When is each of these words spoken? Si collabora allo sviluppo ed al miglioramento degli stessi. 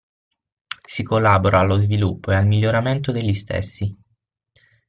Si 0.87 1.03
collabora 1.03 1.59
allo 1.59 1.79
sviluppo 1.79 2.31
ed 2.31 2.37
al 2.37 2.47
miglioramento 2.47 3.11
degli 3.11 3.35
stessi. 3.35 3.95